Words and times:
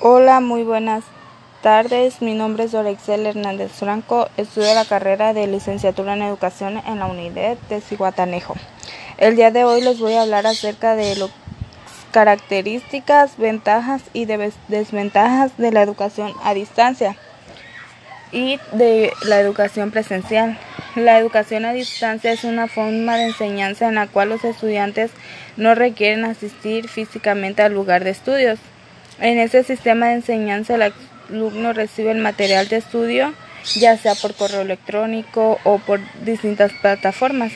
Hola, 0.00 0.38
muy 0.38 0.62
buenas 0.62 1.02
tardes. 1.60 2.22
Mi 2.22 2.32
nombre 2.32 2.62
es 2.62 2.70
Dorexel 2.70 3.26
Hernández 3.26 3.72
Franco. 3.72 4.28
Estudio 4.36 4.72
la 4.72 4.84
carrera 4.84 5.32
de 5.32 5.48
licenciatura 5.48 6.14
en 6.14 6.22
educación 6.22 6.80
en 6.86 7.00
la 7.00 7.06
UNIDED 7.06 7.58
de 7.68 7.80
Cihuatanejo. 7.80 8.54
El 9.16 9.34
día 9.34 9.50
de 9.50 9.64
hoy 9.64 9.80
les 9.80 9.98
voy 9.98 10.12
a 10.12 10.22
hablar 10.22 10.46
acerca 10.46 10.94
de 10.94 11.16
las 11.16 11.30
características, 12.12 13.38
ventajas 13.38 14.02
y 14.12 14.26
desventajas 14.26 15.58
de 15.58 15.72
la 15.72 15.82
educación 15.82 16.32
a 16.44 16.54
distancia 16.54 17.16
y 18.30 18.60
de 18.70 19.12
la 19.24 19.40
educación 19.40 19.90
presencial. 19.90 20.60
La 20.94 21.18
educación 21.18 21.64
a 21.64 21.72
distancia 21.72 22.30
es 22.30 22.44
una 22.44 22.68
forma 22.68 23.16
de 23.16 23.24
enseñanza 23.24 23.88
en 23.88 23.96
la 23.96 24.06
cual 24.06 24.28
los 24.28 24.44
estudiantes 24.44 25.10
no 25.56 25.74
requieren 25.74 26.24
asistir 26.24 26.86
físicamente 26.86 27.62
al 27.62 27.74
lugar 27.74 28.04
de 28.04 28.10
estudios. 28.10 28.60
En 29.20 29.38
ese 29.38 29.64
sistema 29.64 30.08
de 30.08 30.14
enseñanza 30.14 30.76
el 30.76 30.92
alumno 31.30 31.72
recibe 31.72 32.12
el 32.12 32.18
material 32.18 32.68
de 32.68 32.76
estudio 32.76 33.34
ya 33.76 33.96
sea 33.96 34.14
por 34.14 34.34
correo 34.34 34.62
electrónico 34.62 35.58
o 35.64 35.78
por 35.78 36.00
distintas 36.24 36.72
plataformas 36.80 37.52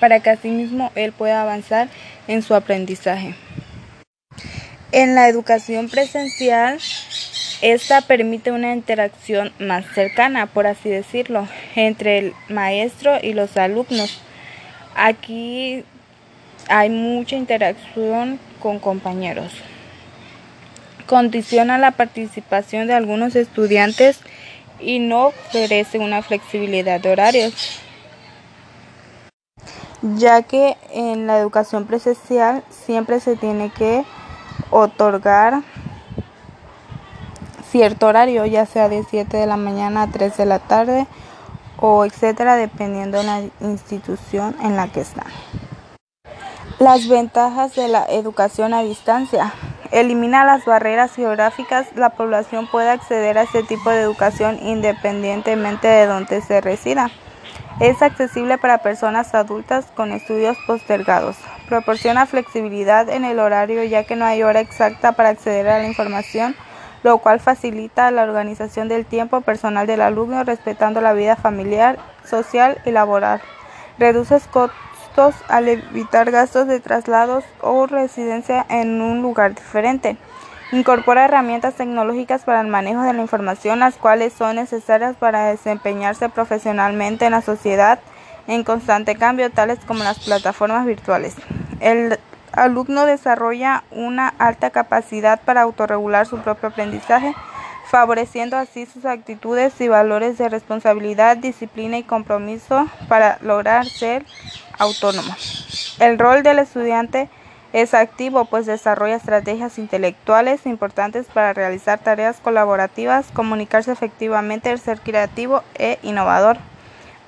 para 0.00 0.20
que 0.20 0.30
asimismo 0.30 0.92
él 0.94 1.12
pueda 1.12 1.42
avanzar 1.42 1.88
en 2.28 2.42
su 2.42 2.54
aprendizaje. 2.54 3.34
En 4.92 5.14
la 5.14 5.28
educación 5.28 5.88
presencial 5.88 6.78
esta 7.62 8.02
permite 8.02 8.50
una 8.50 8.74
interacción 8.74 9.52
más 9.58 9.86
cercana, 9.94 10.46
por 10.46 10.66
así 10.66 10.90
decirlo, 10.90 11.48
entre 11.74 12.18
el 12.18 12.34
maestro 12.50 13.18
y 13.22 13.32
los 13.32 13.56
alumnos. 13.56 14.20
Aquí 14.94 15.82
hay 16.68 16.90
mucha 16.90 17.36
interacción 17.36 18.38
con 18.60 18.78
compañeros. 18.78 19.52
Condiciona 21.06 21.78
la 21.78 21.92
participación 21.92 22.86
de 22.86 22.94
algunos 22.94 23.36
estudiantes 23.36 24.20
y 24.80 24.98
no 24.98 25.26
ofrece 25.26 25.98
una 25.98 26.22
flexibilidad 26.22 27.00
de 27.00 27.12
horarios, 27.12 27.80
ya 30.02 30.42
que 30.42 30.76
en 30.92 31.26
la 31.26 31.38
educación 31.38 31.86
presencial 31.86 32.62
siempre 32.70 33.20
se 33.20 33.36
tiene 33.36 33.70
que 33.70 34.04
otorgar 34.70 35.62
cierto 37.70 38.06
horario, 38.06 38.46
ya 38.46 38.66
sea 38.66 38.88
de 38.88 39.04
7 39.08 39.36
de 39.36 39.46
la 39.46 39.56
mañana 39.56 40.02
a 40.02 40.06
3 40.08 40.36
de 40.36 40.46
la 40.46 40.58
tarde 40.58 41.06
o 41.78 42.04
etcétera, 42.04 42.56
dependiendo 42.56 43.18
de 43.18 43.24
la 43.24 43.42
institución 43.60 44.56
en 44.62 44.76
la 44.76 44.88
que 44.88 45.00
están. 45.02 45.26
Las 46.78 47.08
ventajas 47.08 47.74
de 47.74 47.88
la 47.88 48.04
educación 48.06 48.74
a 48.74 48.82
distancia. 48.82 49.52
Elimina 49.92 50.44
las 50.44 50.64
barreras 50.64 51.14
geográficas. 51.14 51.86
La 51.94 52.10
población 52.10 52.66
puede 52.66 52.90
acceder 52.90 53.38
a 53.38 53.42
este 53.42 53.62
tipo 53.62 53.90
de 53.90 54.00
educación 54.00 54.58
independientemente 54.62 55.88
de 55.88 56.06
donde 56.06 56.40
se 56.40 56.60
resida. 56.60 57.10
Es 57.80 58.02
accesible 58.02 58.58
para 58.58 58.78
personas 58.78 59.34
adultas 59.34 59.86
con 59.94 60.12
estudios 60.12 60.56
postergados. 60.66 61.36
Proporciona 61.68 62.26
flexibilidad 62.26 63.08
en 63.08 63.24
el 63.24 63.38
horario 63.38 63.84
ya 63.84 64.04
que 64.04 64.16
no 64.16 64.24
hay 64.24 64.42
hora 64.42 64.60
exacta 64.60 65.12
para 65.12 65.30
acceder 65.30 65.68
a 65.68 65.78
la 65.78 65.86
información 65.86 66.54
lo 67.06 67.18
cual 67.18 67.38
facilita 67.38 68.10
la 68.10 68.24
organización 68.24 68.88
del 68.88 69.06
tiempo 69.06 69.40
personal 69.40 69.86
del 69.86 70.00
alumno 70.00 70.42
respetando 70.42 71.00
la 71.00 71.12
vida 71.12 71.36
familiar, 71.36 71.98
social 72.24 72.78
y 72.84 72.90
laboral. 72.90 73.40
Reduce 73.96 74.34
al 75.48 75.68
evitar 75.68 76.30
gastos 76.30 76.66
de 76.66 76.78
traslados 76.80 77.44
o 77.62 77.86
residencia 77.86 78.66
en 78.68 79.00
un 79.00 79.22
lugar 79.22 79.54
diferente. 79.54 80.16
Incorpora 80.72 81.24
herramientas 81.24 81.74
tecnológicas 81.74 82.42
para 82.42 82.60
el 82.60 82.66
manejo 82.66 83.02
de 83.02 83.12
la 83.12 83.22
información, 83.22 83.78
las 83.78 83.96
cuales 83.96 84.32
son 84.32 84.56
necesarias 84.56 85.16
para 85.16 85.46
desempeñarse 85.46 86.28
profesionalmente 86.28 87.24
en 87.24 87.32
la 87.32 87.40
sociedad 87.40 87.98
en 88.46 88.62
constante 88.62 89.16
cambio, 89.16 89.50
tales 89.50 89.78
como 89.86 90.04
las 90.04 90.18
plataformas 90.18 90.84
virtuales. 90.84 91.34
El 91.80 92.18
alumno 92.52 93.06
desarrolla 93.06 93.84
una 93.90 94.28
alta 94.38 94.70
capacidad 94.70 95.40
para 95.40 95.62
autorregular 95.62 96.26
su 96.26 96.38
propio 96.38 96.68
aprendizaje, 96.68 97.34
favoreciendo 97.88 98.56
así 98.56 98.86
sus 98.86 99.04
actitudes 99.04 99.80
y 99.80 99.88
valores 99.88 100.38
de 100.38 100.48
responsabilidad, 100.48 101.36
disciplina 101.36 101.98
y 101.98 102.02
compromiso 102.02 102.86
para 103.08 103.38
lograr 103.42 103.86
ser 103.86 104.24
autónomo. 104.78 105.34
El 106.00 106.18
rol 106.18 106.42
del 106.42 106.58
estudiante 106.58 107.28
es 107.72 107.94
activo, 107.94 108.46
pues 108.46 108.66
desarrolla 108.66 109.16
estrategias 109.16 109.78
intelectuales 109.78 110.66
importantes 110.66 111.26
para 111.26 111.52
realizar 111.52 111.98
tareas 111.98 112.38
colaborativas, 112.38 113.26
comunicarse 113.32 113.92
efectivamente, 113.92 114.76
ser 114.78 115.00
creativo 115.00 115.62
e 115.74 115.98
innovador. 116.02 116.58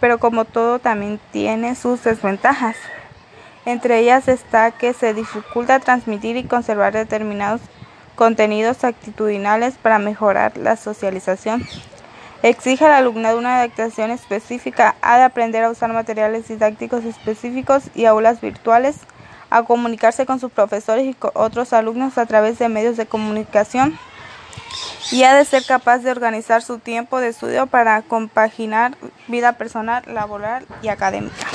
Pero 0.00 0.18
como 0.18 0.44
todo 0.44 0.78
también 0.78 1.20
tiene 1.32 1.74
sus 1.74 2.02
desventajas. 2.04 2.76
Entre 3.64 3.98
ellas 3.98 4.28
está 4.28 4.70
que 4.70 4.94
se 4.94 5.12
dificulta 5.12 5.80
transmitir 5.80 6.36
y 6.36 6.44
conservar 6.44 6.94
determinados 6.94 7.60
contenidos 8.18 8.82
actitudinales 8.82 9.74
para 9.80 10.00
mejorar 10.00 10.56
la 10.56 10.76
socialización. 10.76 11.64
Exige 12.42 12.84
al 12.84 12.90
alumnado 12.90 13.38
una 13.38 13.58
adaptación 13.58 14.10
específica, 14.10 14.96
ha 15.02 15.18
de 15.18 15.22
aprender 15.22 15.62
a 15.62 15.70
usar 15.70 15.92
materiales 15.92 16.48
didácticos 16.48 17.04
específicos 17.04 17.84
y 17.94 18.06
aulas 18.06 18.40
virtuales, 18.40 18.96
a 19.50 19.62
comunicarse 19.62 20.26
con 20.26 20.40
sus 20.40 20.50
profesores 20.50 21.06
y 21.06 21.16
otros 21.34 21.72
alumnos 21.72 22.18
a 22.18 22.26
través 22.26 22.58
de 22.58 22.68
medios 22.68 22.96
de 22.96 23.06
comunicación 23.06 23.96
y 25.12 25.22
ha 25.22 25.34
de 25.34 25.44
ser 25.44 25.64
capaz 25.64 25.98
de 25.98 26.10
organizar 26.10 26.62
su 26.62 26.78
tiempo 26.78 27.20
de 27.20 27.28
estudio 27.28 27.66
para 27.66 28.02
compaginar 28.02 28.96
vida 29.28 29.52
personal, 29.52 30.02
laboral 30.06 30.66
y 30.82 30.88
académica. 30.88 31.47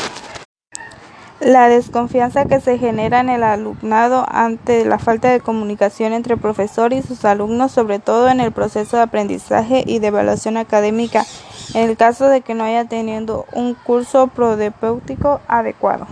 La 1.45 1.67
desconfianza 1.67 2.45
que 2.45 2.61
se 2.61 2.77
genera 2.77 3.19
en 3.19 3.27
el 3.27 3.43
alumnado 3.43 4.25
ante 4.29 4.85
la 4.85 4.97
falta 4.97 5.29
de 5.29 5.41
comunicación 5.41 6.13
entre 6.13 6.37
profesor 6.37 6.93
y 6.93 7.01
sus 7.01 7.25
alumnos, 7.25 7.73
sobre 7.73 7.99
todo 7.99 8.29
en 8.29 8.39
el 8.39 8.53
proceso 8.53 8.95
de 8.95 9.03
aprendizaje 9.03 9.83
y 9.85 9.99
de 9.99 10.07
evaluación 10.07 10.55
académica, 10.55 11.25
en 11.73 11.89
el 11.89 11.97
caso 11.97 12.29
de 12.29 12.39
que 12.39 12.53
no 12.53 12.63
haya 12.63 12.85
teniendo 12.85 13.45
un 13.51 13.73
curso 13.73 14.27
prodepéutico 14.27 15.41
adecuado. 15.49 16.07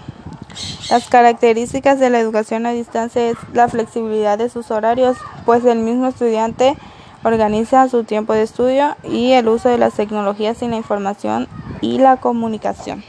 Las 0.89 1.07
características 1.07 1.97
de 1.97 2.09
la 2.09 2.19
educación 2.19 2.65
a 2.65 2.71
distancia 2.71 3.29
es 3.29 3.37
la 3.53 3.69
flexibilidad 3.69 4.37
de 4.37 4.49
sus 4.49 4.69
horarios, 4.69 5.15
pues 5.45 5.63
el 5.63 5.79
mismo 5.79 6.07
estudiante 6.07 6.75
organiza 7.23 7.87
su 7.87 8.03
tiempo 8.03 8.33
de 8.33 8.41
estudio 8.41 8.97
y 9.05 9.31
el 9.31 9.47
uso 9.47 9.69
de 9.69 9.77
las 9.77 9.93
tecnologías 9.93 10.61
y 10.61 10.67
la 10.67 10.75
información 10.75 11.47
y 11.79 11.99
la 11.99 12.17
comunicación. 12.17 13.01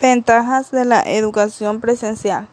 Ventajas 0.00 0.70
de 0.70 0.84
la 0.84 1.02
educación 1.02 1.80
presencial. 1.80 2.46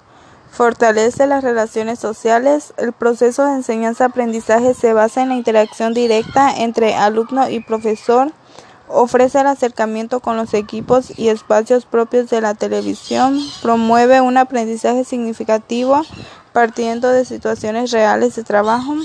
Fortalece 0.49 1.27
las 1.27 1.43
relaciones 1.43 1.99
sociales. 1.99 2.73
El 2.77 2.91
proceso 2.91 3.45
de 3.45 3.53
enseñanza-aprendizaje 3.53 4.73
se 4.73 4.93
basa 4.93 5.21
en 5.21 5.29
la 5.29 5.35
interacción 5.35 5.93
directa 5.93 6.51
entre 6.57 6.95
alumno 6.95 7.47
y 7.49 7.59
profesor. 7.59 8.31
Ofrece 8.87 9.41
el 9.41 9.47
acercamiento 9.47 10.21
con 10.21 10.37
los 10.37 10.55
equipos 10.55 11.11
y 11.19 11.27
espacios 11.27 11.85
propios 11.85 12.29
de 12.31 12.41
la 12.41 12.55
televisión. 12.55 13.39
Promueve 13.61 14.21
un 14.21 14.37
aprendizaje 14.37 15.03
significativo 15.03 16.01
partiendo 16.51 17.09
de 17.09 17.25
situaciones 17.25 17.91
reales 17.91 18.35
de 18.35 18.43
trabajo. 18.43 18.95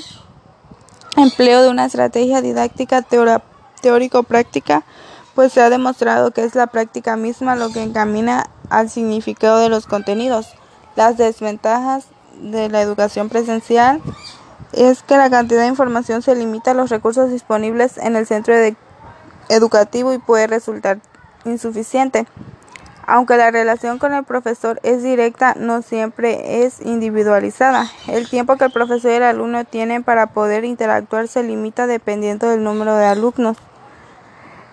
Empleo 1.17 1.63
de 1.63 1.69
una 1.69 1.85
estrategia 1.85 2.41
didáctica 2.41 3.05
teórico-práctica 3.83 4.85
pues 5.35 5.53
se 5.53 5.63
ha 5.63 5.71
demostrado 5.71 6.31
que 6.31 6.45
es 6.45 6.55
la 6.55 6.67
práctica 6.67 7.17
misma 7.17 7.57
lo 7.57 7.71
que 7.71 7.83
encamina 7.83 8.49
al 8.69 8.91
significado 8.91 9.59
de 9.59 9.69
los 9.69 9.87
contenidos. 9.87 10.55
Las 10.97 11.17
desventajas 11.17 12.07
de 12.41 12.69
la 12.69 12.83
educación 12.83 13.29
presencial 13.29 14.01
es 14.73 15.03
que 15.03 15.17
la 15.17 15.31
cantidad 15.31 15.63
de 15.63 15.69
información 15.69 16.23
se 16.23 16.35
limita 16.35 16.73
a 16.73 16.75
los 16.75 16.91
recursos 16.91 17.31
disponibles 17.31 17.99
en 17.99 18.17
el 18.17 18.27
centro 18.27 18.55
educativo 19.49 20.13
y 20.13 20.19
puede 20.19 20.47
resultar 20.47 20.99
insuficiente. 21.45 22.27
Aunque 23.07 23.37
la 23.37 23.51
relación 23.51 23.99
con 23.99 24.15
el 24.15 24.23
profesor 24.23 24.79
es 24.85 25.03
directa, 25.03 25.55
no 25.59 25.83
siempre 25.83 26.65
es 26.65 26.81
individualizada. 26.81 27.91
El 28.07 28.29
tiempo 28.29 28.57
que 28.57 28.67
el 28.67 28.71
profesor 28.71 29.11
y 29.11 29.15
el 29.15 29.25
alumno 29.25 29.65
tienen 29.65 30.05
para 30.05 30.29
poder 30.29 30.65
interactuar 30.65 31.27
se 31.27 31.43
limita 31.43 31.89
dependiendo 31.89 32.49
del 32.49 32.63
número 32.63 32.95
de 32.95 33.07
alumnos. 33.07 33.57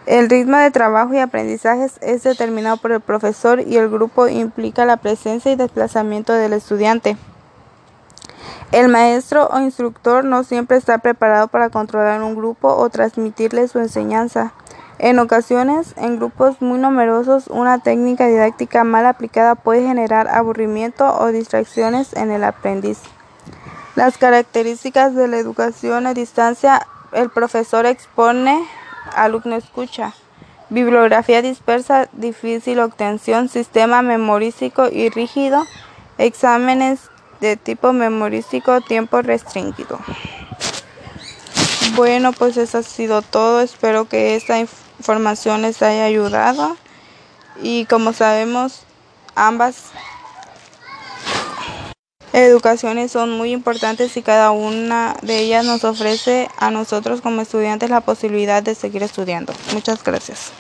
El 0.08 0.30
ritmo 0.30 0.56
de 0.56 0.72
trabajo 0.72 1.14
y 1.14 1.20
aprendizajes 1.20 2.00
es 2.00 2.24
determinado 2.24 2.78
por 2.78 2.94
el 2.94 3.02
profesor 3.02 3.60
y 3.60 3.76
el 3.76 3.90
grupo 3.90 4.30
implica 4.30 4.86
la 4.86 4.96
presencia 4.96 5.52
y 5.52 5.58
desplazamiento 5.58 6.32
del 6.32 6.54
estudiante. 6.54 7.18
El 8.72 8.88
maestro 8.88 9.48
o 9.48 9.60
instructor 9.60 10.24
no 10.24 10.46
siempre 10.46 10.78
está 10.78 11.00
preparado 11.00 11.50
para 11.50 11.70
controlar 11.70 12.22
un 12.22 12.36
grupo 12.36 12.70
o 12.70 12.90
transmitirle 12.90 13.68
su 13.68 13.80
enseñanza. 13.80 14.54
En 14.98 15.20
ocasiones, 15.20 15.94
en 15.98 16.16
grupos 16.16 16.62
muy 16.62 16.80
numerosos, 16.80 17.48
una 17.48 17.80
técnica 17.80 18.28
didáctica 18.28 18.86
mal 18.86 19.06
aplicada 19.06 19.56
puede 19.56 19.86
generar 19.86 20.30
aburrimiento 20.30 21.20
o 21.20 21.34
distracciones 21.34 22.14
en 22.14 22.32
el 22.32 22.46
aprendiz. 22.46 23.00
Las 23.96 24.18
características 24.18 25.16
de 25.16 25.28
la 25.28 25.38
educación 25.38 26.08
a 26.08 26.14
distancia, 26.14 26.88
el 27.12 27.30
profesor 27.30 27.86
expone, 27.86 28.66
alumno 29.16 29.56
escucha. 29.56 30.14
Bibliografía 30.70 31.42
dispersa, 31.42 32.10
difícil 32.12 32.80
obtención, 32.80 33.48
sistema 33.48 34.02
memorístico 34.02 34.90
y 34.90 35.10
rígido, 35.10 35.64
exámenes 36.18 37.10
de 37.40 37.56
tipo 37.56 37.94
memorístico, 37.94 38.82
tiempo 38.82 39.22
restringido. 39.22 40.00
Bueno, 41.96 42.34
pues 42.34 42.58
eso 42.58 42.80
ha 42.80 42.84
sido 42.84 43.22
todo. 43.22 43.62
Espero 43.62 44.06
que 44.10 44.36
esta 44.36 44.60
información 44.60 45.62
les 45.62 45.82
haya 45.82 46.06
ayudado. 46.06 46.76
Y 47.62 47.86
como 47.86 48.14
sabemos, 48.14 48.84
ambas 49.36 49.92
educaciones 52.34 53.12
son 53.12 53.32
muy 53.32 53.52
importantes 53.52 54.16
y 54.18 54.22
cada 54.22 54.52
una 54.52 55.16
de 55.22 55.40
ellas 55.40 55.66
nos 55.66 55.84
ofrece 55.84 56.50
a 56.58 56.72
nosotros 56.72 57.22
como 57.22 57.42
estudiantes 57.42 57.90
la 57.90 58.02
posibilidad 58.02 58.62
de 58.62 58.76
seguir 58.76 59.04
estudiando. 59.04 59.54
Muchas 59.74 60.04
gracias. 60.04 60.52